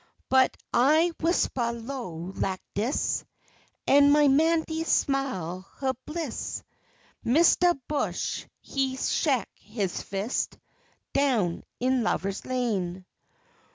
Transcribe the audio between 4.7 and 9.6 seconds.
smile huh bliss Mistah Bush he shek